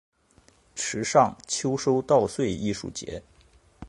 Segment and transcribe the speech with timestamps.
[0.73, 3.21] 池上秋收稻穗艺术节